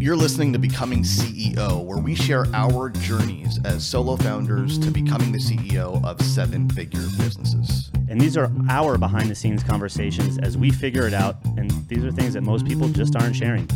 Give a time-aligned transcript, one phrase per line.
[0.00, 5.32] You're listening to Becoming CEO, where we share our journeys as solo founders to becoming
[5.32, 7.90] the CEO of seven figure businesses.
[8.08, 11.44] And these are our behind the scenes conversations as we figure it out.
[11.56, 13.68] And these are things that most people just aren't sharing.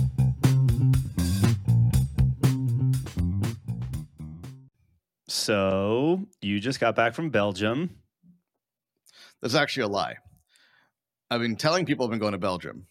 [5.27, 7.99] So, you just got back from Belgium.
[9.41, 10.19] That's actually a lie.
[11.33, 12.87] I've been telling people I've been going to Belgium.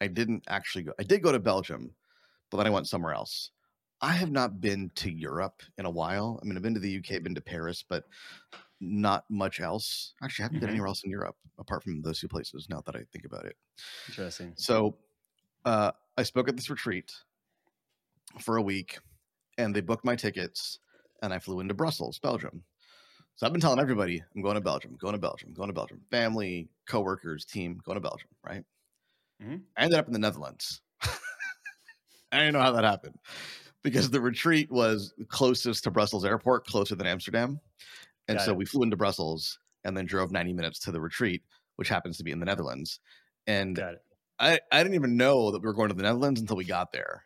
[0.00, 0.92] I didn't actually go.
[0.98, 1.90] I did go to Belgium,
[2.52, 3.52] but then I went somewhere else.
[4.02, 6.40] I have not been to Europe in a while.
[6.42, 8.06] I mean, I've been to the UK, been to Paris, but
[8.80, 10.14] not much else.
[10.22, 10.70] Actually, I haven't been Mhm.
[10.70, 12.68] anywhere else in Europe apart from those two places.
[12.70, 13.56] Now that I think about it,
[14.08, 14.56] Interesting.
[14.56, 14.98] so
[15.64, 17.12] uh, I spoke at this retreat
[18.40, 18.98] for a week,
[19.58, 20.80] and they booked my tickets,
[21.22, 22.64] and I flew into Brussels, Belgium.
[23.36, 26.04] So I've been telling everybody I'm going to Belgium, going to Belgium, going to Belgium.
[26.10, 28.30] Family, coworkers, team, going to Belgium.
[28.44, 28.64] Right.
[29.40, 29.66] Mhm.
[29.76, 30.80] I ended up in the Netherlands.
[32.32, 33.16] I didn't know how that happened
[33.82, 37.60] because the retreat was closest to Brussels airport, closer than Amsterdam.
[38.26, 38.58] And Got so it.
[38.58, 41.42] we flew into Brussels and then drove 90 minutes to the retreat,
[41.76, 43.00] which happens to be in the Netherlands.
[43.46, 43.78] And.
[44.42, 46.92] I, I didn't even know that we were going to the Netherlands until we got
[46.92, 47.22] there.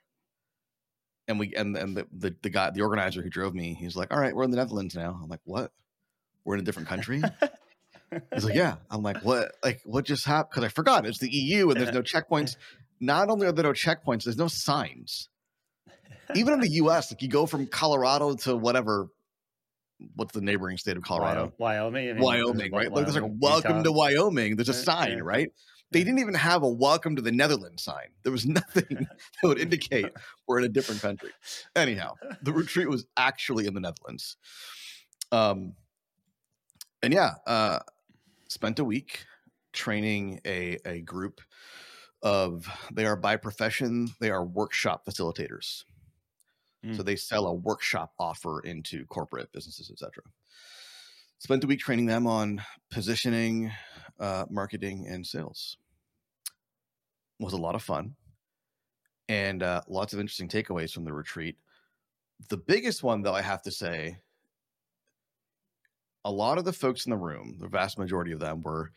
[1.28, 4.12] And we and and the, the the guy the organizer who drove me, he's like,
[4.12, 5.18] All right, we're in the Netherlands now.
[5.20, 5.72] I'm like, What?
[6.44, 7.22] We're in a different country?
[8.32, 8.76] He's like, Yeah.
[8.90, 10.50] I'm like, What like what just happened?
[10.50, 12.56] Because I forgot it's the EU and there's no checkpoints.
[13.00, 15.28] Not only are there no checkpoints, there's no signs.
[16.34, 19.08] Even in the US, like you go from Colorado to whatever
[20.14, 21.52] what's the neighboring state of Colorado?
[21.58, 22.10] Wyoming.
[22.10, 22.92] I mean, Wyoming, right?
[22.92, 24.56] Like there's like a Wyoming, welcome to Wyoming.
[24.56, 25.24] There's a sign, yeah.
[25.24, 25.50] right?
[25.92, 28.08] They didn't even have a welcome to the Netherlands sign.
[28.22, 30.10] There was nothing that would indicate
[30.48, 31.30] we're in a different country.
[31.74, 34.36] Anyhow, the retreat was actually in the Netherlands.
[35.32, 35.74] Um,
[37.02, 37.78] and yeah, uh,
[38.48, 39.24] spent a week
[39.72, 41.40] training a, a group
[42.22, 45.84] of, they are by profession, they are workshop facilitators.
[46.92, 47.04] So Mm.
[47.04, 50.22] they sell a workshop offer into corporate businesses, etc.
[51.38, 53.72] Spent the week training them on positioning,
[54.20, 55.78] uh, marketing, and sales.
[57.40, 58.14] Was a lot of fun,
[59.28, 61.58] and uh, lots of interesting takeaways from the retreat.
[62.48, 64.18] The biggest one, though, I have to say,
[66.24, 68.92] a lot of the folks in the room, the vast majority of them, were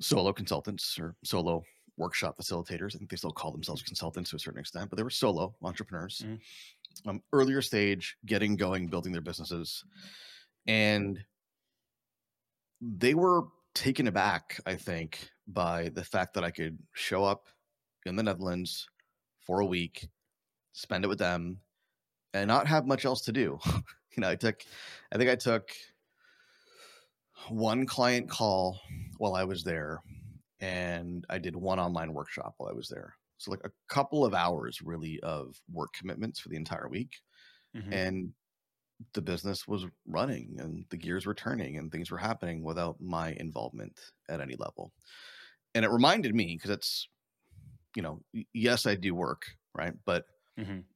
[0.00, 1.64] solo consultants or solo
[1.98, 2.94] workshop facilitators.
[2.94, 5.56] I think they still call themselves consultants to a certain extent, but they were solo
[5.62, 6.40] entrepreneurs Mhm.
[7.06, 9.84] um, earlier stage, getting going, building their businesses,
[10.66, 11.24] and
[12.80, 17.48] they were taken aback, I think, by the fact that I could show up
[18.06, 18.88] in the Netherlands
[19.40, 20.08] for a week,
[20.72, 21.62] spend it with them,
[22.34, 23.58] and not have much else to do.
[24.16, 24.64] you know, I took,
[25.12, 25.72] I think I took
[27.48, 28.80] one client call
[29.16, 30.02] while I was there,
[30.60, 33.14] and I did one online workshop while I was there.
[33.38, 37.20] So like a couple of hours really of work commitments for the entire week
[37.74, 37.92] Mhm.
[37.92, 38.34] and
[39.14, 43.32] the business was running and the gears were turning and things were happening without my
[43.34, 44.92] involvement at any level.
[45.74, 47.08] And it reminded me because it's
[47.96, 49.44] you know, yes I do work,
[49.74, 49.94] right?
[50.04, 50.26] But
[50.56, 50.88] Mhm.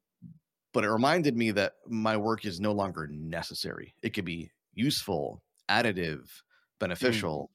[0.72, 3.94] but it reminded me that my work is no longer necessary.
[4.02, 6.30] It could be useful, additive,
[6.78, 7.50] beneficial,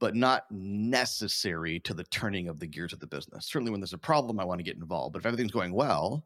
[0.00, 3.46] but not necessary to the turning of the gears of the business.
[3.46, 5.12] Certainly, when there's a problem, I want to get involved.
[5.12, 6.24] But if everything's going well,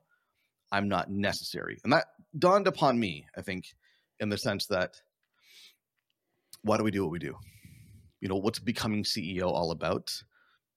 [0.72, 1.78] I'm not necessary.
[1.84, 2.06] And that
[2.38, 3.66] dawned upon me, I think,
[4.20, 5.00] in the sense that
[6.62, 7.36] why do we do what we do?
[8.20, 10.10] You know, what's becoming CEO all about?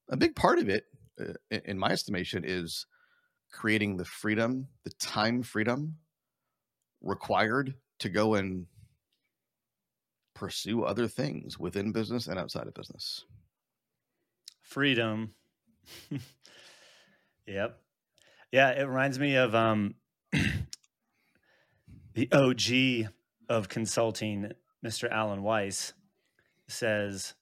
[0.10, 0.86] A big part of it,
[1.20, 2.86] uh, in- my estimation, is
[3.52, 5.98] creating the freedom, the time freedom
[7.02, 8.66] required to go and
[10.38, 13.26] pursue other things within business and outside of business.
[14.62, 15.34] freedom.
[17.48, 17.80] Yep.
[18.52, 19.96] Yeah it reminds me of um
[22.14, 22.62] the og
[23.50, 24.52] of consulting
[24.86, 25.94] mr alan weiss
[26.68, 27.34] says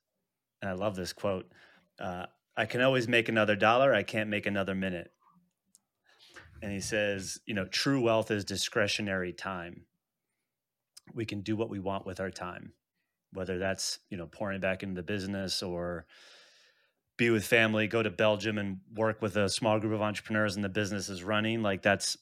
[0.61, 1.51] and i love this quote
[1.99, 5.11] uh, i can always make another dollar i can't make another minute.
[6.61, 9.85] And he says you know true wealth is discretionary time.
[11.13, 12.73] We can do what we want with our time
[13.35, 16.05] whether that's you know pouring back into the business or
[17.17, 20.65] be with family, go to Belgium and work with a small group of entrepreneurs and
[20.65, 22.17] the business is running, like that's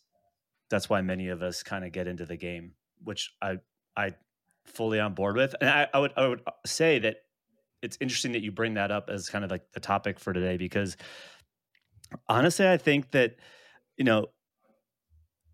[0.69, 2.73] that's why many of us kind of get into the game,
[3.03, 3.57] which I
[3.95, 4.13] I
[4.65, 5.55] fully on board with.
[5.61, 7.17] And I, I would I would say that
[7.81, 10.57] it's interesting that you bring that up as kind of like the topic for today
[10.57, 10.95] because
[12.27, 13.35] honestly, I think that
[13.97, 14.27] you know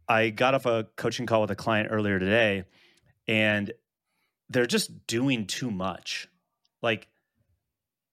[0.07, 2.63] I got off a coaching call with a client earlier today
[3.27, 3.71] and
[4.50, 6.28] they're just doing too much.
[6.81, 7.07] Like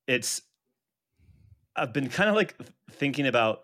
[0.07, 0.43] it's
[1.75, 2.57] I've been kind of like
[2.91, 3.63] thinking about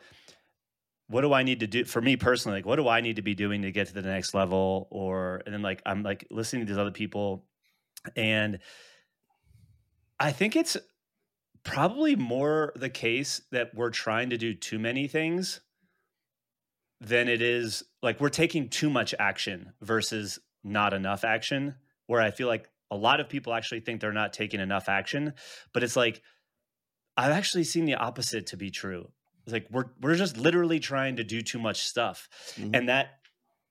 [1.09, 2.59] what do I need to do for me personally?
[2.59, 4.89] Like, what do I need to be doing to get to the next level?
[4.91, 7.45] Or, and then like, I'm like listening to these other people.
[8.17, 8.61] And
[10.19, 10.79] I think it's
[11.65, 15.61] probably more the case that we're trying to do too many things
[17.01, 21.75] than it is like we're taking too much action versus not enough action.
[22.07, 25.35] Where I feel like a lot of people actually think they're not taking enough action,
[25.73, 26.23] but it's like,
[27.17, 29.11] I've actually seen the opposite to be true.
[29.47, 32.29] Like we're we're just literally trying to do too much stuff.
[32.55, 32.75] Mm-hmm.
[32.75, 33.19] and that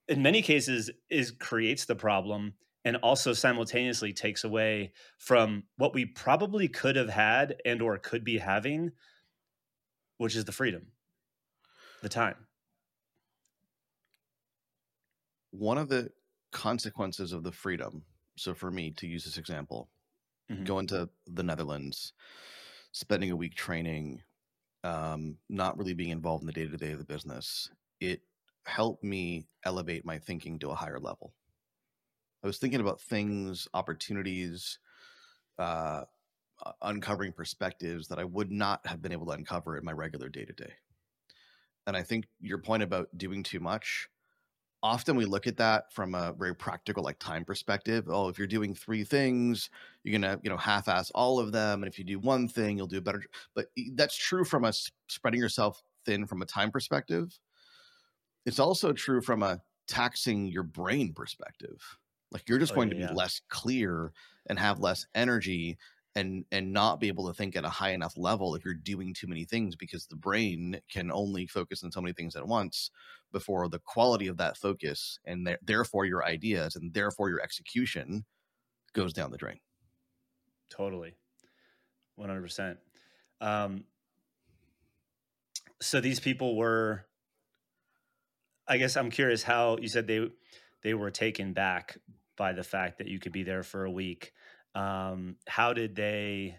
[0.07, 6.05] in many cases is creates the problem and also simultaneously takes away from what we
[6.05, 8.91] probably could have had and or could be having
[10.17, 10.87] which is the freedom
[12.01, 12.35] the time.
[15.51, 16.11] One of the
[16.51, 18.03] consequences of the freedom
[18.41, 19.89] so for me to use this example
[20.51, 20.63] mm-hmm.
[20.63, 22.13] going to the netherlands
[22.91, 24.21] spending a week training
[24.83, 28.21] um, not really being involved in the day to day of the business, it
[28.65, 31.33] helped me elevate my thinking to a higher level.
[32.43, 34.79] I was thinking about things, opportunities,
[35.59, 36.03] uh,
[36.81, 40.45] uncovering perspectives that I would not have been able to uncover in my regular day
[40.45, 40.73] to day.
[41.87, 44.07] And I think your point about doing too much
[44.83, 48.05] often we look at that from a very practical like time perspective.
[48.09, 49.69] Oh if you're doing three things
[50.03, 52.87] you're gonna you know half-ass all of them and if you do one thing you'll
[52.87, 53.23] do better
[53.53, 54.73] but that's true from a
[55.07, 57.39] spreading yourself thin from a time perspective.
[58.45, 61.97] It's also true from a taxing your brain perspective.
[62.31, 64.13] Like you're just oh, going yeah, to be less clear
[64.47, 65.77] and have less energy
[66.15, 69.13] and and not be able to think at a high enough level if you're doing
[69.13, 72.91] too many things because the brain can only focus on so many things at once
[73.31, 78.25] before the quality of that focus and th- therefore your ideas and therefore your execution
[78.93, 79.59] goes down the drain.
[80.69, 81.15] Totally.
[82.19, 82.77] 100%
[83.39, 83.83] um,
[85.81, 87.05] so these people were
[88.67, 90.29] i guess i'm curious how you said they
[90.83, 91.97] they were taken back
[92.37, 94.33] by the fact that you could be there for a week.
[94.73, 96.57] Um, how did they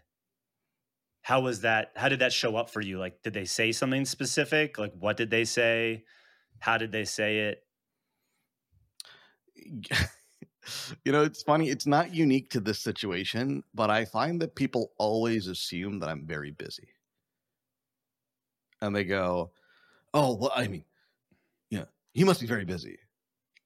[1.22, 2.98] how was that how did that show up for you?
[2.98, 4.78] Like did they say something specific?
[4.78, 6.04] Like what did they say
[6.62, 7.64] how did they say it
[11.04, 14.92] you know it's funny it's not unique to this situation but i find that people
[14.98, 16.88] always assume that i'm very busy
[18.80, 19.50] and they go
[20.14, 20.84] oh well i mean
[21.70, 22.98] yeah he must be very busy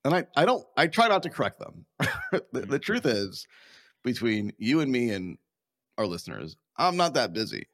[0.04, 1.84] and i i don't i try not to correct them
[2.32, 2.76] the, the mm-hmm.
[2.76, 3.46] truth is
[4.06, 5.36] between you and me and
[5.98, 7.66] our listeners, I'm not that busy.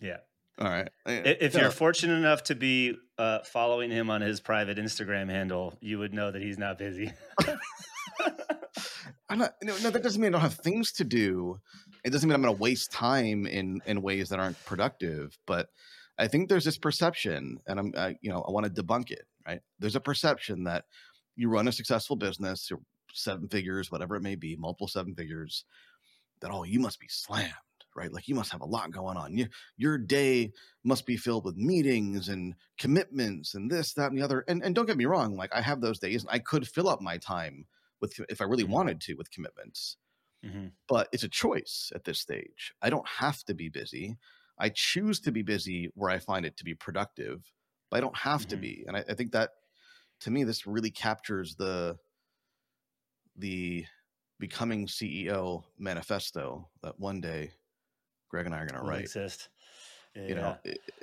[0.00, 0.18] Yeah.
[0.58, 0.88] All right.
[1.06, 5.98] If you're fortunate enough to be uh, following him on his private Instagram handle, you
[5.98, 7.12] would know that he's not busy.
[9.28, 9.52] I'm not.
[9.62, 11.60] No, no, that doesn't mean I don't have things to do.
[12.02, 15.36] It doesn't mean I'm going to waste time in in ways that aren't productive.
[15.46, 15.68] But
[16.18, 19.26] I think there's this perception, and I'm, I, you know, I want to debunk it.
[19.46, 19.60] Right?
[19.78, 20.86] There's a perception that
[21.36, 22.72] you run a successful business,
[23.12, 25.66] seven figures, whatever it may be, multiple seven figures,
[26.40, 27.52] that oh, you must be slammed,
[27.96, 28.12] right?
[28.12, 29.36] Like you must have a lot going on.
[29.36, 29.46] You,
[29.76, 30.52] your day
[30.84, 34.44] must be filled with meetings and commitments and this, that, and the other.
[34.48, 36.88] And and don't get me wrong, like I have those days, and I could fill
[36.88, 37.66] up my time
[38.00, 38.72] with if I really mm-hmm.
[38.72, 39.96] wanted to with commitments.
[40.44, 40.68] Mm-hmm.
[40.88, 42.72] But it's a choice at this stage.
[42.80, 44.16] I don't have to be busy.
[44.58, 47.42] I choose to be busy where I find it to be productive,
[47.90, 48.50] but I don't have mm-hmm.
[48.50, 48.84] to be.
[48.86, 49.50] And I, I think that
[50.20, 51.96] to me, this really captures the
[53.36, 53.84] the
[54.38, 57.52] becoming CEO manifesto that one day
[58.30, 59.02] Greg and I are going to write.
[59.02, 59.48] Exist.
[60.14, 60.26] Yeah.
[60.26, 60.56] You know,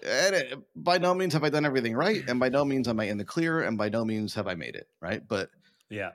[0.03, 2.99] and it, by no means have I done everything right, and by no means am
[2.99, 5.25] I in the clear, and by no means have I made it right.
[5.25, 5.49] But
[5.89, 6.11] yeah,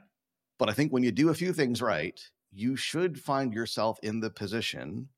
[0.58, 4.20] but I think when you do a few things right, you should find yourself in
[4.20, 5.08] the position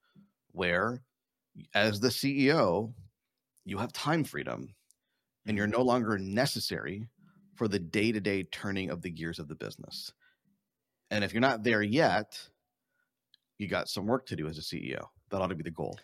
[0.53, 1.03] where,
[1.75, 2.95] as the CEO,
[3.65, 4.73] you have time freedom,
[5.47, 5.79] and you're mm-hmm.
[5.79, 7.09] no longer necessary
[7.57, 10.13] for the day to day turning of the gears of the business.
[11.11, 12.41] And if you're not there yet,
[13.59, 15.07] you got some work to do as a CEO.
[15.35, 15.99] That ought to be the goal.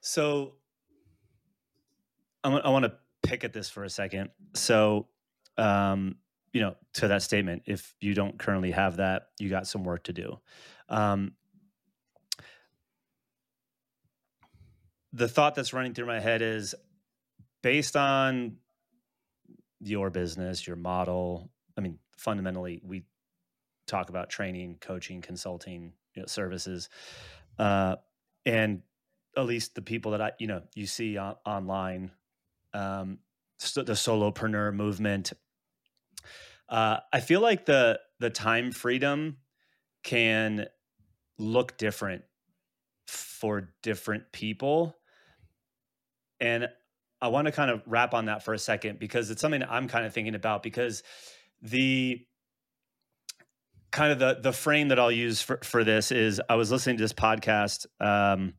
[0.00, 0.54] So
[2.42, 4.30] I want, I want to pick at this for a second.
[4.54, 5.08] So,
[5.58, 6.16] um,
[6.50, 10.04] you know, to that statement, if you don't currently have that, you got some work
[10.04, 10.40] to do.
[10.88, 11.32] Um,
[15.12, 16.74] the thought that's running through my head is
[17.62, 18.56] based on
[19.80, 21.50] your business, your model.
[21.76, 23.04] I mean, fundamentally, we
[23.86, 26.88] talk about training, coaching, consulting you know, services,
[27.58, 27.96] uh,
[28.46, 28.82] and
[29.36, 32.10] at least the people that I you know you see on, online,
[32.72, 33.18] um,
[33.58, 35.32] so the solopreneur movement.
[36.68, 39.38] Uh, I feel like the the time freedom
[40.02, 40.66] can
[41.38, 42.22] look different
[43.06, 44.96] for different people,
[46.40, 46.68] and
[47.20, 49.88] I want to kind of wrap on that for a second because it's something I'm
[49.88, 51.02] kind of thinking about because
[51.62, 52.24] the
[53.94, 56.98] kind of the the frame that I'll use for, for this is I was listening
[56.98, 58.54] to this podcast um,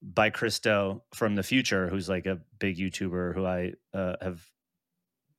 [0.00, 4.40] by Christo from the future, who's like a big YouTuber who I uh, have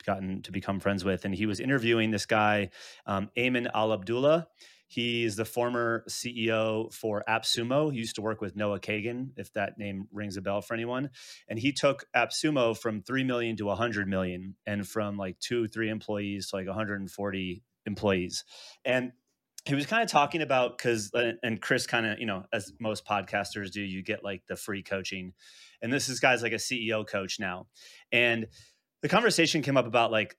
[0.05, 2.69] gotten to become friends with, and he was interviewing this guy,
[3.05, 4.47] um, Ayman Al Abdullah,
[4.93, 7.91] He's the former CEO for AppSumo.
[7.91, 11.09] He used to work with Noah Kagan, if that name rings a bell for anyone.
[11.47, 15.89] And he took AppSumo from 3 million to 100 million and from like two, three
[15.89, 18.43] employees to like 140 employees.
[18.85, 19.11] And
[19.65, 22.73] he was kind of talking about because, uh, and Chris kind of, you know, as
[22.79, 25.33] most podcasters do, you get like the free coaching.
[25.81, 27.67] And this is guy's like a CEO coach now.
[28.11, 28.47] And
[29.01, 30.37] the conversation came up about like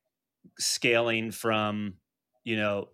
[0.58, 1.94] scaling from,
[2.44, 2.88] you know,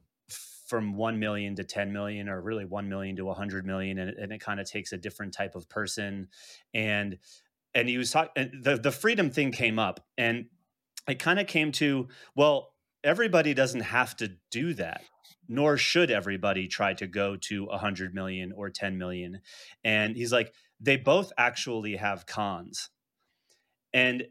[0.71, 4.33] from 1 million to 10 million or really 1 million to 100 million and, and
[4.33, 6.29] it kind of takes a different type of person
[6.73, 7.19] and
[7.75, 10.47] and he was talking the, the freedom thing came up and
[11.09, 12.73] it kind of came to well
[13.05, 15.03] everybody doesn't have to do that
[15.51, 19.41] nor should everybody try to go to 100 million or 10 million.
[19.83, 22.89] And he's like they both actually have cons.
[23.93, 24.25] And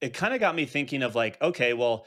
[0.00, 2.06] it kind of got me thinking of like okay well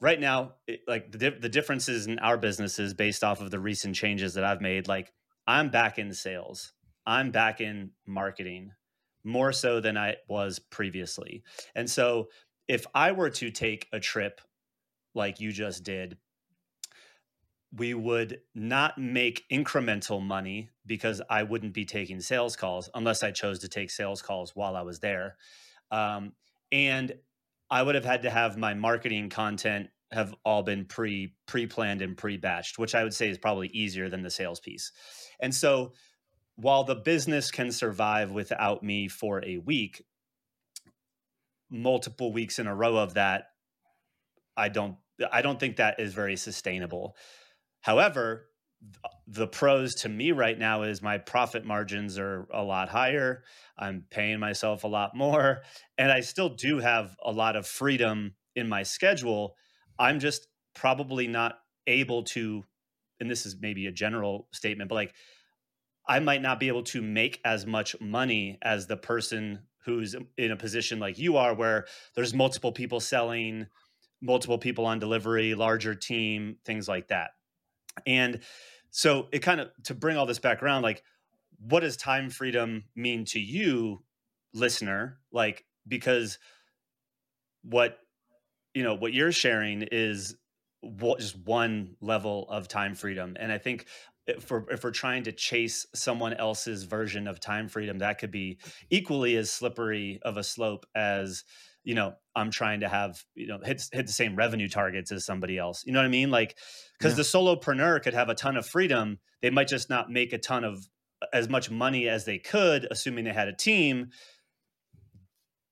[0.00, 3.94] right now, it, like the the differences in our businesses based off of the recent
[3.94, 5.12] changes that I've made, like
[5.46, 6.72] I'm back in sales,
[7.06, 8.72] I'm back in marketing
[9.22, 11.42] more so than I was previously.
[11.74, 12.28] And so
[12.68, 14.40] if I were to take a trip
[15.14, 16.16] like you just did,
[17.76, 23.32] we would not make incremental money because I wouldn't be taking sales calls unless I
[23.32, 25.36] chose to take sales calls while I was there.
[25.90, 26.32] Um,
[26.70, 27.12] and
[27.70, 32.02] I would have had to have my marketing content have all been pre pre planned
[32.02, 34.92] and pre batched, which I would say is probably easier than the sales piece.
[35.40, 35.92] And so,
[36.56, 40.04] while the business can survive without me for a week,
[41.68, 43.46] multiple weeks in a row of that,
[44.56, 44.96] I don't
[45.32, 47.16] I don't think that is very sustainable.
[47.80, 48.46] However,
[49.26, 53.44] the pros to me right now is my profit margins are a lot higher.
[53.78, 55.62] I'm paying myself a lot more,
[55.96, 59.56] and I still do have a lot of freedom in my schedule
[59.98, 62.64] I'm just probably not able to,
[63.20, 65.14] and this is maybe a general statement, but like
[66.06, 70.50] I might not be able to make as much money as the person who's in
[70.50, 73.66] a position like you are, where there's multiple people selling,
[74.24, 77.30] multiple people on delivery, larger team, things like that.
[78.06, 78.40] And
[78.90, 81.02] so it kind of to bring all this back around, like
[81.60, 84.02] what does time freedom mean to you,
[84.52, 85.18] listener?
[85.30, 86.38] Like, because
[87.62, 87.98] what
[88.74, 90.36] you know what you're sharing is
[91.18, 93.86] just one level of time freedom and i think
[94.26, 98.30] if we're, if we're trying to chase someone else's version of time freedom that could
[98.30, 98.58] be
[98.90, 101.44] equally as slippery of a slope as
[101.84, 105.24] you know i'm trying to have you know hit, hit the same revenue targets as
[105.24, 105.84] somebody else.
[105.86, 106.30] You know what i mean?
[106.30, 106.56] Like
[106.98, 107.16] because yeah.
[107.18, 109.18] the solopreneur could have a ton of freedom.
[109.42, 110.88] They might just not make a ton of
[111.22, 114.08] uh, as much money as they could assuming they had a team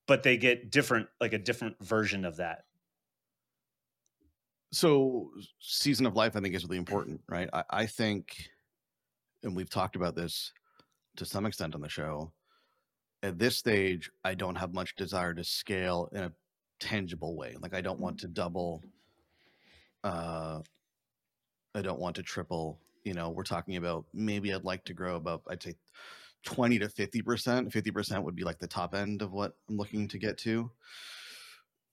[0.07, 2.64] but they get different like a different version of that.
[4.73, 7.49] So season of life i think is really important right?
[7.52, 8.49] I, I, think
[9.42, 10.52] and we've talked about this
[11.16, 12.33] to some extent on the show
[13.22, 16.32] at this stage i don't have much desire to scale in a
[16.80, 18.82] tangible way like i don't want to double
[20.04, 20.60] uh
[21.74, 25.16] i don't want to triple you know we're talking about maybe i'd like to grow
[25.16, 25.74] about i'd say
[26.44, 29.76] 20 to 50 percent 50 percent would be like the top end of what i'm
[29.76, 30.70] looking to get to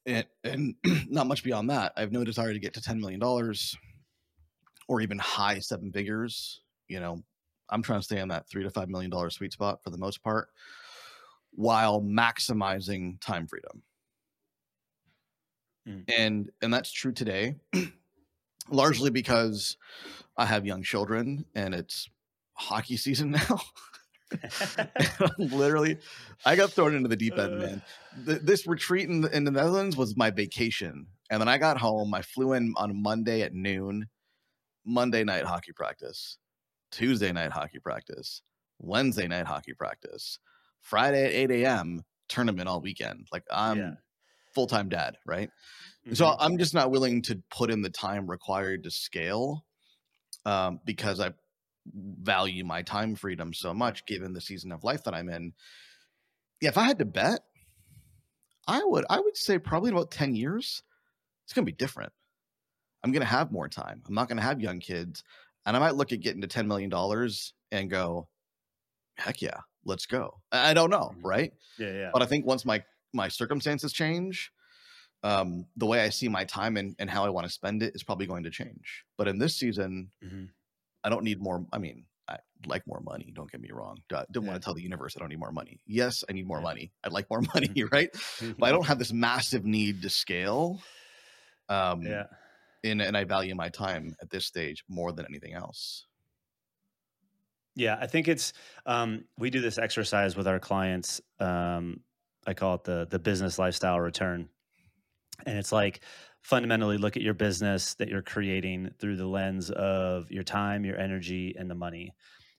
[0.06, 0.76] and, and
[1.10, 1.94] not much beyond that.
[1.96, 3.22] I have no desire to get to $10 million
[4.88, 6.62] or even high seven figures.
[6.88, 7.24] You know,
[7.70, 10.24] I'm trying to stay on that three to $5 million sweet spot for the most
[10.24, 10.50] part
[11.52, 13.84] while maximizing time freedom.
[15.88, 16.04] Mm.
[16.18, 17.56] And, and that's true today,
[18.70, 19.78] largely because
[20.38, 22.10] I have young children and it's
[22.54, 23.62] hockey season now.
[25.38, 25.98] Literally,
[26.46, 27.58] I got thrown into the deep end, uh.
[27.58, 27.82] man.
[28.16, 31.08] this retreat in the, in the Netherlands was my vacation.
[31.30, 32.14] And then I got home.
[32.14, 34.08] I flew in on Monday at noon,
[34.86, 36.38] Monday night hockey practice,
[36.92, 38.42] Tuesday night hockey practice,
[38.80, 40.40] Wednesday night hockey practice,
[40.82, 42.04] Friday at 8 a.m.
[42.28, 43.28] tournament all weekend.
[43.32, 43.92] Like I'm yeah.
[44.54, 45.50] full time dad, right?
[46.06, 46.16] Mm-hmm.
[46.16, 49.66] So I'm just not willing to put in the time required to scale
[50.46, 51.34] um, because I
[51.94, 55.54] value my time freedom so much given the season of life that I'm in.
[56.62, 57.42] Yeah, if I had to bet,
[58.68, 60.84] I would I would say probably in about 10 years,
[61.46, 62.12] it's gonna be different.
[63.04, 64.04] I'm gonna have more time.
[64.08, 65.24] I'm not gonna have young kids.
[65.66, 66.92] And I might look at getting to $10 million
[67.72, 68.28] and go,
[69.18, 69.60] heck yeah,
[69.90, 70.40] let's go.
[70.52, 71.28] I don't know, mm-hmm.
[71.28, 71.54] right?
[71.78, 72.10] Yeah, yeah.
[72.14, 74.52] But I think once my my circumstances change,
[75.24, 77.96] um, the way I see my time and, and how I want to spend it
[77.96, 79.04] is probably going to change.
[79.18, 80.46] But in this season, mm-hmm.
[81.04, 81.66] I don't need more.
[81.74, 83.32] I mean, I like more money.
[83.36, 83.98] Don't get me wrong.
[84.14, 84.52] I don't yeah.
[84.52, 85.82] want to tell the universe I don't need more money.
[85.86, 86.64] Yes, I need more yeah.
[86.64, 86.92] money.
[87.04, 87.94] I'd like more money, mm-hmm.
[87.94, 88.10] right?
[88.58, 90.80] but I don't have this massive need to scale.
[91.68, 92.26] Um, yeah.
[92.84, 96.06] And, and I value my time at this stage more than anything else.
[97.80, 98.52] Yeah, I think it's
[98.86, 101.22] um, we do this exercise with our clients.
[101.40, 102.02] Um,
[102.46, 104.50] I call it the the business lifestyle return,
[105.46, 106.02] and it's like
[106.42, 110.98] fundamentally look at your business that you're creating through the lens of your time, your
[111.00, 112.14] energy, and the money.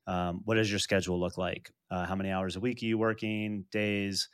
[0.06, 1.70] Um, what does your schedule look like?
[1.90, 3.66] Uh, how many hours a week are you working?
[3.70, 4.28] Days,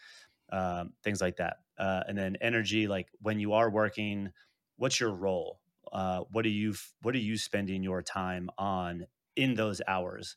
[0.53, 1.59] um, things like that.
[1.79, 4.31] Uh, and then energy, like when you are working,
[4.77, 5.61] what's your role?
[5.93, 10.37] Uh, what are you What are you spending your time on in those hours?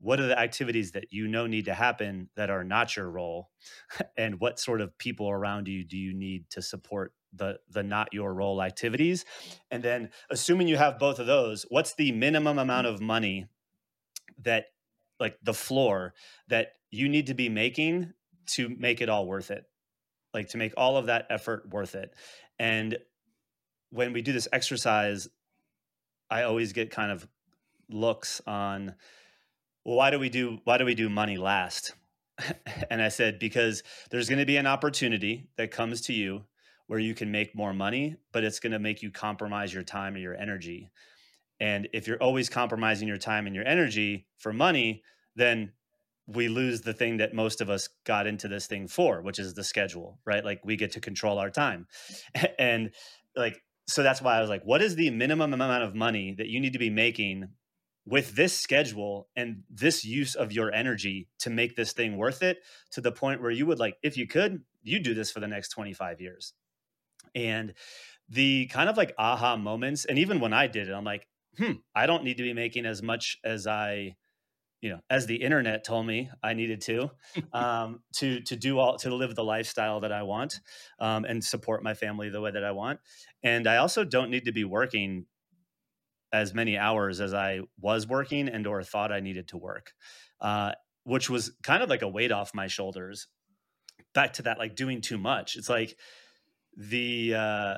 [0.00, 3.50] What are the activities that you know need to happen that are not your role?
[4.16, 8.08] And what sort of people around you do you need to support the the not
[8.12, 9.24] your role activities?
[9.70, 12.94] And then assuming you have both of those what's the minimum amount mm.
[12.94, 13.46] of money
[14.42, 14.66] that
[15.20, 16.14] like the floor
[16.48, 18.12] that you need to be making
[18.46, 19.64] to make it all worth it?
[20.32, 22.14] Like to make all of that effort worth it.
[22.58, 22.98] And
[23.90, 25.28] when we do this exercise
[26.30, 27.26] i always get kind of
[27.90, 28.94] looks on
[29.88, 31.94] well, why do we do why do we do money last?
[32.90, 36.44] and I said because there's going to be an opportunity that comes to you
[36.88, 40.12] where you can make more money, but it's going to make you compromise your time
[40.12, 40.90] and your energy.
[41.58, 45.02] And if you're always compromising your time and your energy for money,
[45.36, 45.72] then
[46.26, 49.54] we lose the thing that most of us got into this thing for, which is
[49.54, 50.44] the schedule, right?
[50.44, 51.86] Like we get to control our time.
[52.58, 52.90] and
[53.34, 56.48] like so that's why I was like, what is the minimum amount of money that
[56.48, 57.48] you need to be making
[58.08, 62.58] with this schedule and this use of your energy to make this thing worth it
[62.90, 65.48] to the point where you would like if you could you do this for the
[65.48, 66.54] next 25 years.
[67.34, 67.74] And
[68.28, 71.72] the kind of like aha moments and even when i did it i'm like hmm
[71.94, 74.14] i don't need to be making as much as i
[74.82, 77.10] you know as the internet told me i needed to
[77.52, 80.60] um, to to do all to live the lifestyle that i want
[81.00, 83.00] um, and support my family the way that i want.
[83.42, 85.26] And i also don't need to be working
[86.32, 89.92] as many hours as I was working and or thought I needed to work,
[90.40, 90.72] uh,
[91.04, 93.26] which was kind of like a weight off my shoulders.
[94.14, 95.56] Back to that, like doing too much.
[95.56, 95.96] It's like
[96.76, 97.74] the uh,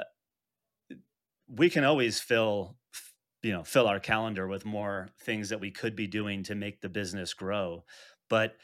[1.48, 2.76] we can always fill
[3.42, 6.80] you know fill our calendar with more things that we could be doing to make
[6.80, 7.84] the business grow,
[8.28, 8.54] but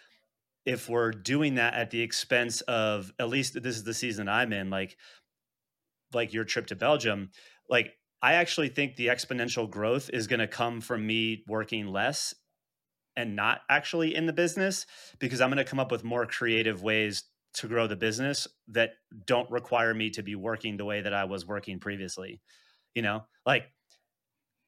[0.66, 4.53] if we're doing that at the expense of at least this is the season I'm
[4.53, 4.96] in, like
[6.12, 7.31] like your trip to Belgium,
[7.70, 12.35] like I actually think the exponential growth is going to come from me working less
[13.16, 14.87] and not actually in the business
[15.18, 17.24] because I'm going to come up with more creative ways
[17.55, 18.90] to grow the business that
[19.24, 22.40] don't require me to be working the way that I was working previously.
[22.94, 23.64] You know, like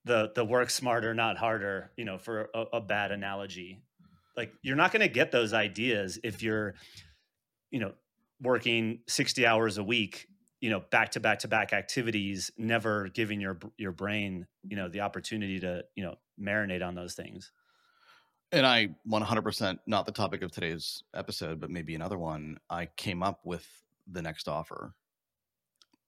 [0.05, 3.83] the the work smarter, not harder, you know, for a, a bad analogy.
[4.37, 6.75] Like you're not going to get those ideas if you're
[7.71, 7.93] you know
[8.41, 10.29] working 60 hours a week
[10.61, 14.89] you know back to back to back activities never giving your your brain you know
[14.89, 17.51] the opportunity to you know marinate on those things.
[18.51, 23.23] And i 100% not the topic of today's episode but maybe another one i came
[23.23, 23.67] up with
[24.11, 24.95] the next offer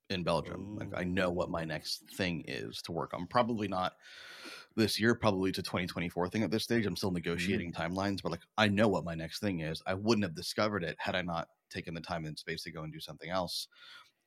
[0.08, 0.76] in belgium.
[0.76, 3.26] Like i know what my next thing is to work on.
[3.26, 3.92] Probably not
[4.76, 6.86] this year probably to 2024 thing at this stage.
[6.86, 7.16] I'm still mm-hmm.
[7.16, 7.94] negotiating mm-hmm.
[7.94, 9.82] timelines but like i know what my next thing is.
[9.86, 12.82] I wouldn't have discovered it had i not taken the time and space to go
[12.82, 13.68] and do something else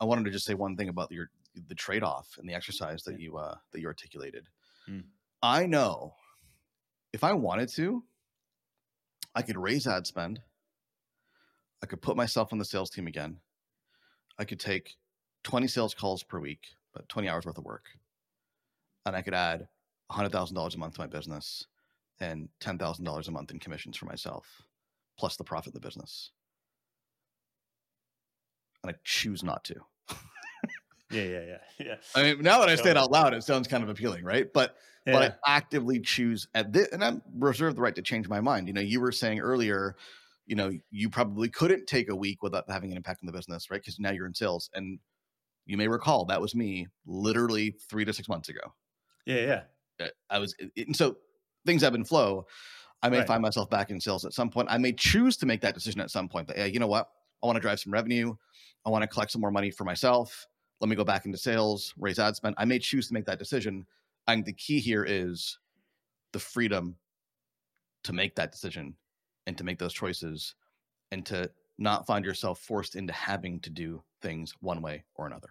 [0.03, 1.29] I wanted to just say one thing about your
[1.69, 4.49] the trade off and the exercise that you uh, that you articulated.
[4.89, 5.05] Mm.
[5.41, 6.15] I know
[7.13, 8.03] if I wanted to,
[9.33, 10.41] I could raise ad spend.
[11.81, 13.37] I could put myself on the sales team again.
[14.37, 14.97] I could take
[15.43, 17.85] 20 sales calls per week, but 20 hours worth of work.
[19.05, 19.69] And I could add
[20.11, 21.65] $100,000 a month to my business
[22.19, 24.63] and $10,000 a month in commissions for myself,
[25.17, 26.31] plus the profit in the business
[28.83, 29.75] and I choose not to.
[31.11, 31.95] Yeah, yeah, yeah, yeah.
[32.15, 34.51] I mean, now that I say it out loud, it sounds kind of appealing, right?
[34.51, 35.13] But yeah.
[35.13, 38.67] but I actively choose at this, and I'm reserved the right to change my mind.
[38.67, 39.95] You know, you were saying earlier,
[40.45, 43.69] you know, you probably couldn't take a week without having an impact on the business,
[43.69, 43.81] right?
[43.81, 44.99] Because now you're in sales, and
[45.65, 48.61] you may recall that was me literally three to six months ago.
[49.25, 49.41] Yeah,
[49.99, 50.05] yeah.
[50.05, 51.17] Uh, I was, and so
[51.65, 52.47] things ebb and flow.
[53.01, 53.27] I may right.
[53.27, 54.69] find myself back in sales at some point.
[54.71, 56.47] I may choose to make that decision at some point.
[56.47, 57.09] But yeah, you know what?
[57.43, 58.35] I want to drive some revenue.
[58.85, 60.47] I want to collect some more money for myself.
[60.81, 62.55] Let me go back into sales, raise ad spend.
[62.57, 63.85] I may choose to make that decision.
[64.27, 65.57] And the key here is
[66.33, 66.97] the freedom
[68.03, 68.95] to make that decision
[69.47, 70.55] and to make those choices
[71.11, 75.49] and to not find yourself forced into having to do things one way or another.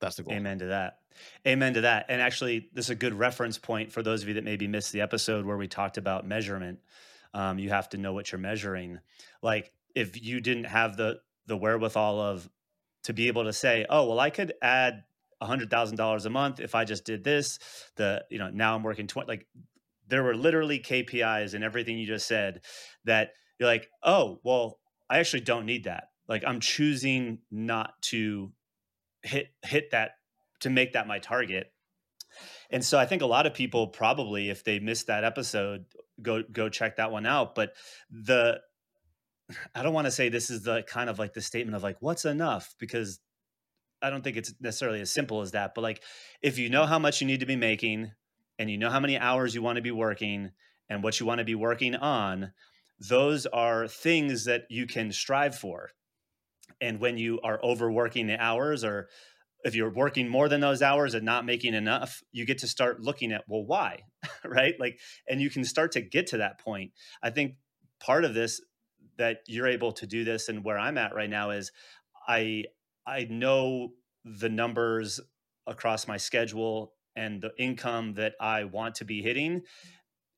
[0.00, 0.34] That's the goal.
[0.34, 0.98] Amen to that.
[1.46, 2.06] Amen to that.
[2.08, 4.92] And actually, this is a good reference point for those of you that maybe missed
[4.92, 6.78] the episode where we talked about measurement.
[7.34, 9.00] Um, you have to know what you're measuring.
[9.42, 12.48] Like if you didn't have the the wherewithal of
[13.04, 15.02] to be able to say, oh well, I could add
[15.40, 17.58] a hundred thousand dollars a month if I just did this.
[17.96, 19.28] The you know now I'm working twenty.
[19.28, 19.46] Like
[20.06, 22.60] there were literally KPIs and everything you just said
[23.04, 24.78] that you're like, oh well,
[25.10, 26.10] I actually don't need that.
[26.28, 28.52] Like I'm choosing not to
[29.22, 30.12] hit hit that
[30.60, 31.72] to make that my target.
[32.70, 35.86] And so I think a lot of people probably, if they missed that episode,
[36.20, 37.54] go go check that one out.
[37.54, 37.72] But
[38.10, 38.60] the
[39.74, 41.96] I don't want to say this is the kind of like the statement of like
[42.00, 43.20] what's enough because
[44.02, 45.74] I don't think it's necessarily as simple as that.
[45.74, 46.02] But like
[46.42, 46.88] if you know mm.
[46.88, 48.12] how much you need to be making
[48.58, 50.50] and you know how many hours you want to be working
[50.88, 52.52] and what you want to be working on,
[52.98, 55.90] those are things that you can strive for.
[56.80, 59.08] And when you are overworking the hours or
[59.64, 63.00] if you're working more than those hours and not making enough, you get to start
[63.00, 64.04] looking at, well, why?
[64.44, 64.74] right?
[64.78, 66.92] Like, and you can start to get to that point.
[67.22, 67.54] I think
[67.98, 68.60] part of this
[69.18, 71.70] that you're able to do this and where I'm at right now is
[72.26, 72.64] I
[73.06, 73.90] I know
[74.24, 75.20] the numbers
[75.66, 79.62] across my schedule and the income that I want to be hitting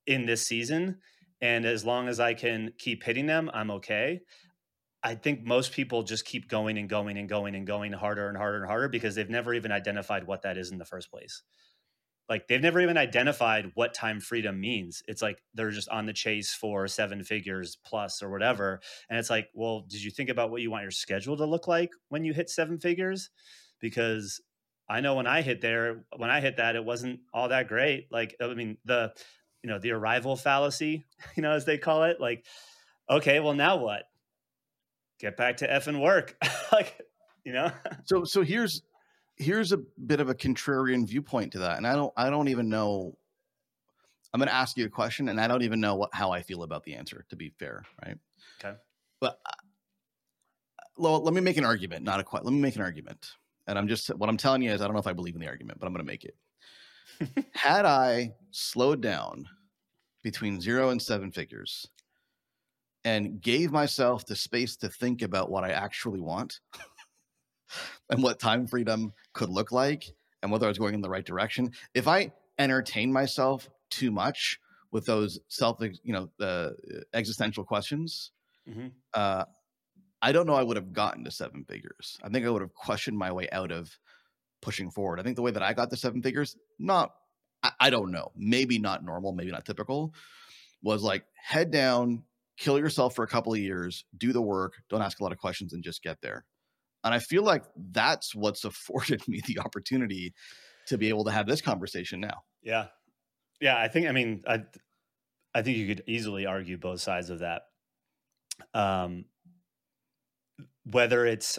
[0.06, 0.98] in this season.
[1.40, 4.20] And as long as I can keep hitting them, I'm okay.
[5.02, 8.36] I think most people just keep going and going and going and going harder and
[8.36, 11.42] harder and harder because they've never even identified what that is in the first place.
[12.30, 15.02] Like they've never even identified what time freedom means.
[15.06, 18.80] It's like they're just on the chase for seven figures plus or whatever.
[19.10, 21.68] And it's like, well, did you think about what you want your schedule to look
[21.68, 23.28] like when you hit seven figures?
[23.80, 24.40] Because
[24.88, 28.06] I know when I hit there, when I hit that, it wasn't all that great.
[28.10, 29.12] Like, I mean, the,
[29.62, 31.04] you know, the arrival fallacy,
[31.36, 32.46] you know, as they call it, like,
[33.10, 34.04] okay, well, now what?
[35.20, 36.36] get back to effing work.
[36.72, 37.00] like,
[37.44, 37.70] you know?
[38.04, 38.82] so so here's
[39.40, 41.78] here's a bit of a contrarian viewpoint to that.
[41.78, 43.16] And I don't I don't even know
[44.32, 46.42] I'm going to ask you a question and I don't even know what how I
[46.42, 48.16] feel about the answer to be fair, right?
[48.62, 48.76] Okay.
[49.20, 49.52] But uh,
[50.96, 52.44] well, let me make an argument, not a quite.
[52.44, 53.32] Let me make an argument.
[53.66, 55.40] And I'm just what I'm telling you is I don't know if I believe in
[55.40, 56.36] the argument, but I'm going to make it.
[57.54, 59.46] Had I slowed down
[60.22, 61.88] between 0 and 7 figures
[63.04, 66.60] and gave myself the space to think about what I actually want
[68.08, 70.04] and what time freedom could look like
[70.42, 71.72] and whether I was going in the right direction.
[71.94, 76.70] If I entertain myself too much with those self, you know, uh,
[77.14, 78.32] existential questions,
[78.68, 78.88] mm-hmm.
[79.14, 79.44] uh,
[80.22, 82.18] I don't know I would have gotten to seven figures.
[82.22, 83.98] I think I would have questioned my way out of
[84.60, 85.20] pushing forward.
[85.20, 87.14] I think the way that I got to seven figures, not,
[87.62, 90.12] I, I don't know, maybe not normal, maybe not typical,
[90.82, 92.24] was like head down,
[92.58, 95.38] kill yourself for a couple of years, do the work, don't ask a lot of
[95.38, 96.44] questions, and just get there.
[97.04, 100.34] And I feel like that's what's afforded me the opportunity
[100.86, 102.42] to be able to have this conversation now.
[102.62, 102.86] Yeah.
[103.60, 103.78] Yeah.
[103.78, 104.64] I think, I mean, I,
[105.54, 107.62] I think you could easily argue both sides of that.
[108.74, 109.24] Um,
[110.84, 111.58] whether it's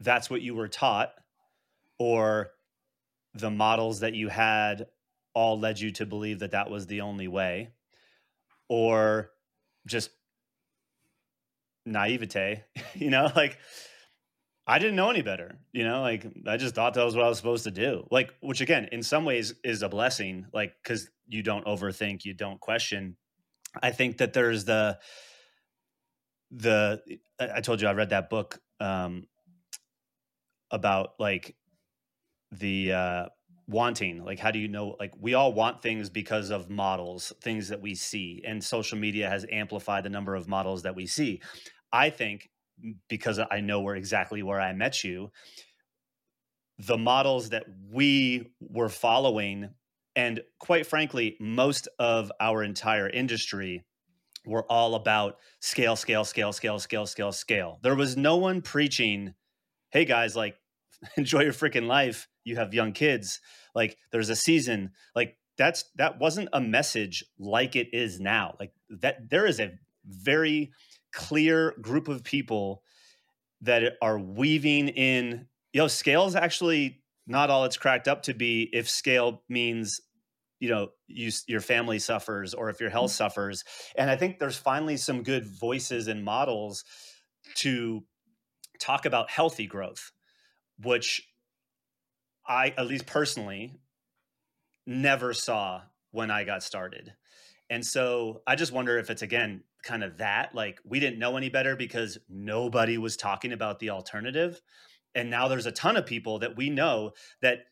[0.00, 1.12] that's what you were taught
[1.98, 2.50] or
[3.34, 4.86] the models that you had
[5.34, 7.70] all led you to believe that that was the only way
[8.68, 9.30] or
[9.86, 10.10] just
[11.86, 13.58] naivete, you know, like
[14.66, 17.28] I didn't know any better, you know, like I just thought that was what I
[17.28, 18.06] was supposed to do.
[18.10, 22.34] Like, which again, in some ways is a blessing, like, cause you don't overthink, you
[22.34, 23.16] don't question.
[23.82, 24.98] I think that there's the,
[26.52, 27.02] the,
[27.40, 29.26] I told you I read that book um,
[30.70, 31.56] about like
[32.52, 33.26] the, uh,
[33.68, 37.68] wanting like how do you know like we all want things because of models things
[37.68, 41.40] that we see and social media has amplified the number of models that we see
[41.92, 42.50] i think
[43.08, 45.30] because i know where exactly where i met you
[46.78, 49.70] the models that we were following
[50.16, 53.84] and quite frankly most of our entire industry
[54.44, 57.78] were all about scale scale scale scale scale scale scale.
[57.82, 59.34] There was no one preaching
[59.90, 60.56] hey guys like
[61.16, 62.28] enjoy your freaking life.
[62.44, 63.40] You have young kids.
[63.74, 64.90] Like there's a season.
[65.14, 68.56] Like that's that wasn't a message like it is now.
[68.58, 69.72] Like that there is a
[70.04, 70.72] very
[71.12, 72.82] clear group of people
[73.60, 78.34] that are weaving in you know scale is actually not all it's cracked up to
[78.34, 80.00] be if scale means
[80.58, 83.24] you know you, your family suffers or if your health mm-hmm.
[83.24, 83.64] suffers
[83.96, 86.84] and i think there's finally some good voices and models
[87.54, 88.02] to
[88.80, 90.12] talk about healthy growth
[90.82, 91.22] which
[92.46, 93.78] I, at least personally,
[94.86, 97.12] never saw when I got started.
[97.70, 100.54] And so I just wonder if it's again kind of that.
[100.54, 104.60] Like we didn't know any better because nobody was talking about the alternative.
[105.14, 107.66] And now there's a ton of people that we know that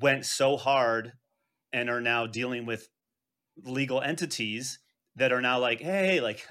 [0.00, 1.12] went so hard
[1.72, 2.88] and are now dealing with
[3.64, 4.78] legal entities
[5.16, 6.46] that are now like, hey, like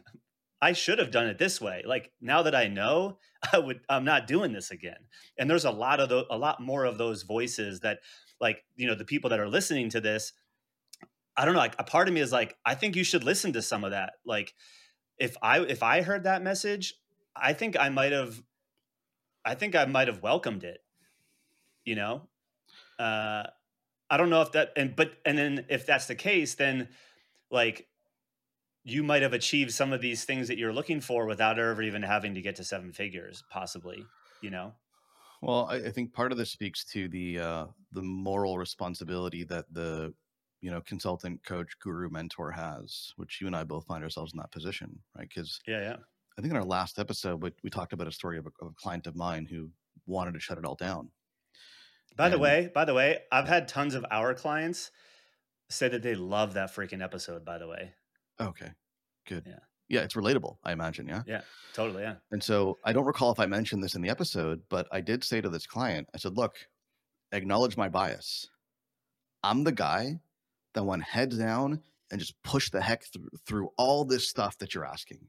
[0.62, 1.84] I should have done it this way.
[1.86, 3.20] Like now that I know,
[3.54, 4.98] I would I'm not doing this again.
[5.38, 8.00] And there's a lot of the, a lot more of those voices that
[8.40, 10.34] like, you know, the people that are listening to this,
[11.36, 13.54] I don't know, like a part of me is like, I think you should listen
[13.54, 14.14] to some of that.
[14.26, 14.54] Like
[15.18, 16.94] if I if I heard that message,
[17.36, 18.42] I think I might have
[19.46, 20.82] I think I might have welcomed it.
[21.86, 22.22] You know?
[23.00, 23.44] Uh
[24.10, 26.90] I don't know if that and but and then if that's the case, then
[27.52, 27.88] like
[28.84, 32.04] you might have achieved some of these things that you're looking for without ever even
[32.04, 34.06] having to get to seven figures, possibly.
[34.42, 34.74] You know.
[35.42, 39.66] Well, I, I think part of this speaks to the uh, the moral responsibility that
[39.72, 40.14] the
[40.62, 44.40] you know consultant, coach, guru, mentor has, which you and I both find ourselves in
[44.40, 45.28] that position, right?
[45.28, 45.96] Because yeah, yeah.
[46.38, 48.72] I think in our last episode, we, we talked about a story of a, of
[48.72, 49.72] a client of mine who
[50.06, 51.10] wanted to shut it all down.
[52.16, 54.92] By and, the way, by the way, I've had tons of our clients
[55.70, 57.44] say that they love that freaking episode.
[57.44, 57.94] By the way,
[58.40, 58.72] Okay,
[59.28, 59.44] good.
[59.46, 59.60] Yeah.
[59.90, 61.08] Yeah, it's relatable, I imagine.
[61.08, 61.24] Yeah.
[61.26, 61.42] Yeah,
[61.74, 62.04] totally.
[62.04, 62.16] Yeah.
[62.32, 65.24] And so I don't recall if I mentioned this in the episode, but I did
[65.24, 66.56] say to this client, I said, look,
[67.32, 68.50] acknowledge my bias.
[69.44, 70.20] I'm the guy
[70.78, 74.76] that went heads down and just pushed the heck through, through all this stuff that
[74.76, 75.28] you're asking.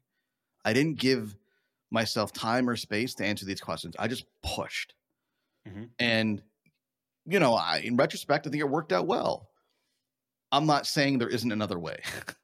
[0.63, 1.37] I didn't give
[1.91, 3.97] myself time or space to answer these questions.
[3.99, 4.93] I just pushed.
[5.67, 5.85] Mm-hmm.
[5.99, 6.43] And,
[7.25, 9.49] you know, I, in retrospect, I think it worked out well.
[10.53, 12.01] I'm not saying there isn't another way.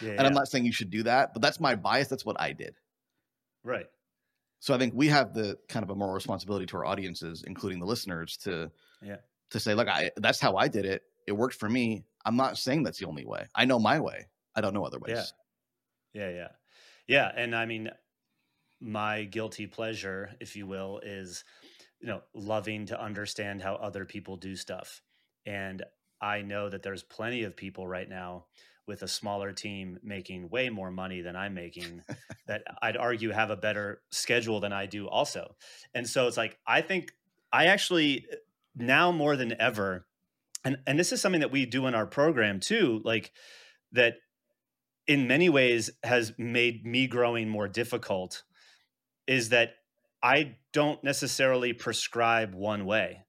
[0.00, 0.20] Yeah, and.
[0.20, 2.06] I'm not saying you should do that, but that's my bias.
[2.06, 2.76] That's what I did.
[3.64, 3.86] Right.
[4.60, 7.80] So I think we have the kind of a moral responsibility to our audiences, including
[7.80, 8.70] the listeners, to
[9.02, 9.16] yeah
[9.50, 11.02] to say, look, I that's how I did it.
[11.26, 12.04] It worked for me.
[12.24, 13.46] I'm not saying that's the only way.
[13.54, 14.28] I know my way.
[14.54, 15.32] I don't know other ways.
[16.14, 16.28] Yeah.
[16.28, 16.30] Yeah.
[16.30, 16.48] Yeah.
[17.06, 17.32] Yeah.
[17.36, 17.90] And I mean,
[18.80, 21.44] my guilty pleasure, if you will, is
[22.00, 25.00] you know loving to understand how other people do stuff
[25.46, 25.82] and
[26.20, 28.44] i know that there's plenty of people right now
[28.86, 32.02] with a smaller team making way more money than I'm making
[32.46, 35.56] that I'd argue have a better schedule than I do also.
[35.94, 37.12] And so it's like I think
[37.52, 38.26] I actually
[38.76, 40.06] now more than ever
[40.66, 43.32] and and this is something that we do in our program too like
[43.92, 44.14] that
[45.06, 48.42] in many ways has made me growing more difficult
[49.26, 49.74] is that
[50.22, 53.24] I don't necessarily prescribe one way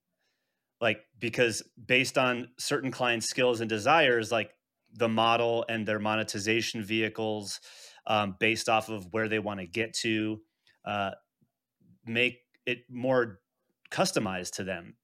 [0.82, 4.52] like because based on certain clients skills and desires like
[4.94, 7.60] the model and their monetization vehicles
[8.08, 10.40] um, based off of where they want to get to,
[10.86, 11.12] uh,
[12.06, 13.40] make it more
[13.92, 14.96] customized to them.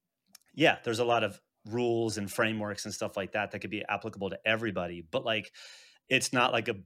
[0.54, 1.38] Yeah, there's a lot of
[1.70, 5.52] rules and frameworks and stuff like that that could be applicable to everybody, but like
[6.08, 6.76] it's not like a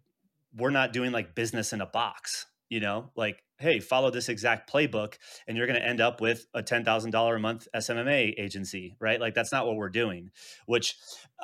[0.57, 3.11] we're not doing like business in a box you know?
[3.17, 5.15] Like hey follow this exact playbook
[5.49, 9.21] and you're going to end up with a $10000 a month smma agency right?
[9.21, 10.31] Like that's not what we're doing
[10.67, 10.97] which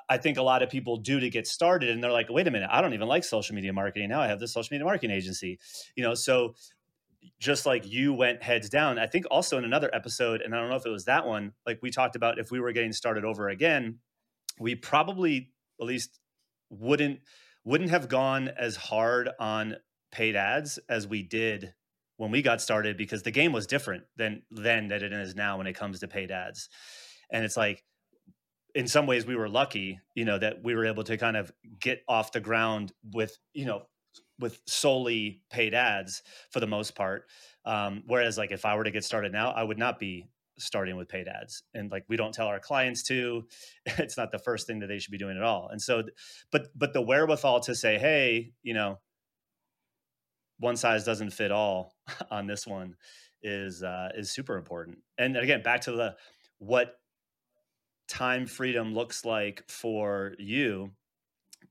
[0.09, 2.51] i think a lot of people do to get started and they're like wait a
[2.51, 4.09] minute i don't even like social media marketing.
[4.09, 5.59] Now i have this social media marketing agency
[5.97, 6.15] you know?
[6.15, 6.55] So
[7.41, 10.71] just like you went heads down i think also in another episode and i don't
[10.71, 13.25] know if it was that one like we talked about if we were getting started
[13.25, 13.99] over again
[14.59, 16.19] we probably at least
[16.71, 17.21] wouldn't
[17.65, 19.77] wouldn't have gone as hard on
[20.13, 21.75] paid ads as we did
[22.17, 25.59] when we got started because the game was different than then that it is now
[25.59, 26.69] when it comes to paid ads.
[27.31, 27.83] And it's like
[28.75, 31.53] in some ways we were lucky, you know, that we were able to kind of
[31.81, 33.83] get off the ground with, you know,
[34.39, 37.27] with solely paid ads for the most part.
[37.65, 40.97] Um, whereas like if I were to get started now, I would not be starting
[40.97, 43.45] with paid ads and like we don't tell our clients to
[43.87, 46.05] it's not the first thing that they should be doing at all and so
[46.53, 48.97] but but the wherewithal to say hey you know
[50.59, 51.95] one size doesn't fit all
[52.31, 52.97] on this one
[53.43, 54.99] is uh, is super important.
[55.19, 56.17] And again, back to the
[56.59, 56.95] what
[58.09, 60.91] time freedom looks like for you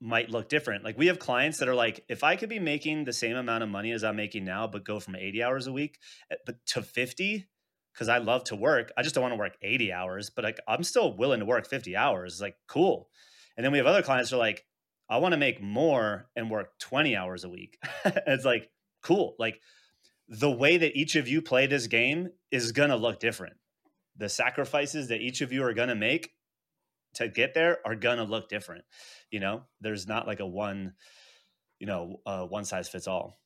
[0.03, 0.83] might look different.
[0.83, 3.63] Like we have clients that are like, if I could be making the same amount
[3.63, 5.97] of money as I'm making now, but go from 80 hours a week
[6.29, 7.47] eh, but to 50,
[7.93, 8.91] because I love to work.
[8.97, 11.65] I just don't want to work 80 hours, but like I'm still willing to work
[11.65, 12.33] 50 hours.
[12.33, 13.07] It's like cool.
[13.55, 14.65] And then we have other clients that are like,
[15.09, 17.77] I want to make more and work 20 hours a week.
[18.05, 18.69] it's like,
[19.01, 19.35] cool.
[19.39, 19.61] Like
[20.27, 23.55] the way that each of you play this game is going to look different.
[24.17, 26.31] The sacrifices that each of you are going to make
[27.15, 28.83] to get there are to look different.
[29.31, 30.93] You know, there's not like a one,
[31.79, 33.39] you know, uh, one size fits all.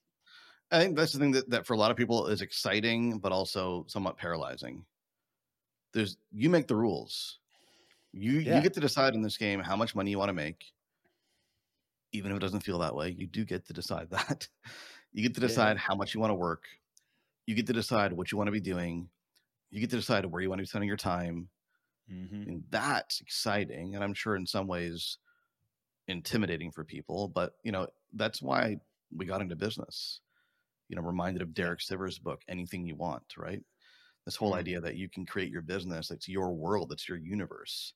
[0.71, 3.31] I think that's the thing that, that for a lot of people is exciting, but
[3.31, 4.83] also somewhat paralyzing.
[5.93, 7.39] There's you make the rules.
[8.11, 8.57] You yeah.
[8.57, 10.65] you get to decide in this game how much money you want to make
[12.11, 14.47] even if it doesn't feel that way, you do get to decide that.
[15.13, 15.81] you get to decide yeah.
[15.81, 16.63] how much you want to work.
[17.45, 19.09] You get to decide what you want to be doing.
[19.69, 21.49] You get to decide where you want to be spending your time.
[22.11, 22.49] Mm-hmm.
[22.49, 23.95] And that's exciting.
[23.95, 25.17] And I'm sure in some ways
[26.07, 28.77] intimidating for people, but you know, that's why
[29.15, 30.21] we got into business.
[30.89, 33.61] You know, reminded of Derek Sivers' book, Anything You Want, right?
[34.25, 34.59] This whole mm-hmm.
[34.59, 37.93] idea that you can create your business, it's your world, it's your universe.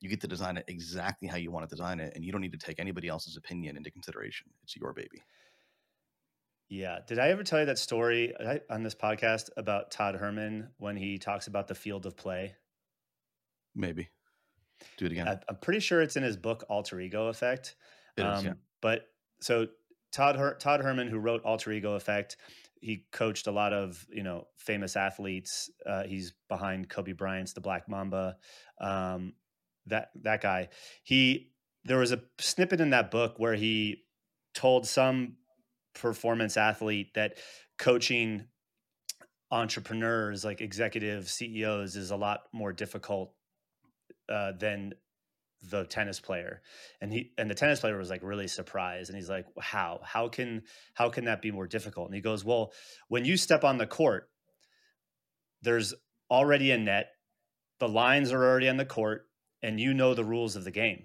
[0.00, 2.40] You get to design it exactly how you want to design it, and you don't
[2.40, 4.46] need to take anybody else's opinion into consideration.
[4.62, 5.22] It's your baby.
[6.68, 6.98] Yeah.
[7.06, 8.34] Did I ever tell you that story
[8.70, 12.54] on this podcast about Todd Herman when he talks about the field of play?
[13.78, 14.10] Maybe.
[14.98, 15.40] Do it again.
[15.48, 17.76] I'm pretty sure it's in his book Alter Ego Effect.
[18.16, 18.52] It um, is, yeah.
[18.82, 19.06] But
[19.40, 19.68] so
[20.12, 22.36] Todd Her- Todd Herman, who wrote Alter Ego Effect,
[22.80, 25.70] he coached a lot of you know famous athletes.
[25.86, 28.36] Uh, he's behind Kobe Bryant's The Black Mamba.
[28.80, 29.34] Um,
[29.86, 30.68] that that guy.
[31.02, 31.52] He
[31.84, 34.04] there was a snippet in that book where he
[34.54, 35.36] told some
[35.94, 37.38] performance athlete that
[37.78, 38.44] coaching
[39.50, 43.32] entrepreneurs like executive CEOs is a lot more difficult
[44.28, 44.94] uh, than
[45.70, 46.62] the tennis player.
[47.00, 49.10] And he and the tennis player was like really surprised.
[49.10, 50.00] And he's like how?
[50.02, 50.62] How can
[50.94, 52.06] how can that be more difficult?
[52.06, 52.72] And he goes well
[53.08, 54.30] when you step on the court
[55.62, 55.94] there's
[56.30, 57.10] already a net.
[57.80, 59.26] The lines are already on the court
[59.62, 61.04] and you know the rules of the game.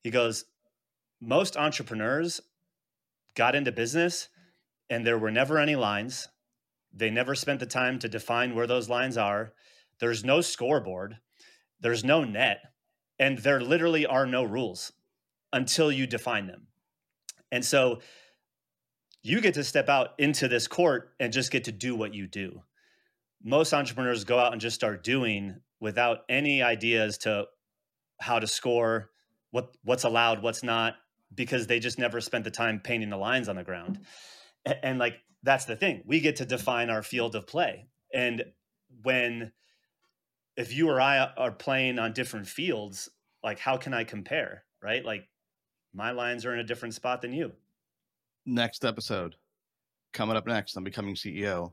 [0.00, 0.44] He goes
[1.20, 2.40] most entrepreneurs
[3.34, 4.28] got into business
[4.88, 6.28] and there were never any lines.
[6.92, 9.52] They never spent the time to define where those lines are.
[10.00, 11.18] There's no scoreboard
[11.80, 12.60] there's no net
[13.18, 14.92] and there literally are no rules
[15.52, 16.66] until you define them.
[17.50, 18.00] And so
[19.22, 22.26] you get to step out into this court and just get to do what you
[22.26, 22.62] do.
[23.42, 27.46] Most entrepreneurs go out and just start doing without any ideas to
[28.20, 29.10] how to score,
[29.50, 30.94] what what's allowed, what's not,
[31.34, 34.00] because they just never spent the time painting the lines on the ground.
[34.64, 36.02] And, and like that's the thing.
[36.04, 37.86] We get to define our field of play.
[38.12, 38.44] And
[39.02, 39.52] when
[40.58, 43.08] if you or I are playing on different fields,
[43.42, 44.64] like how can I compare?
[44.82, 45.04] Right?
[45.04, 45.28] Like
[45.94, 47.52] my lines are in a different spot than you.
[48.44, 49.36] Next episode,
[50.12, 51.72] coming up next on Becoming CEO,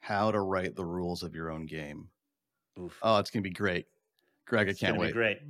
[0.00, 2.08] how to write the rules of your own game.
[2.80, 2.96] Oof.
[3.02, 3.86] Oh, it's gonna be great.
[4.46, 5.12] Greg, I it's can't wait.
[5.12, 5.40] great.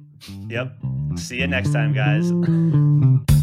[0.48, 0.76] Yep.
[1.16, 2.30] See you next time, guys.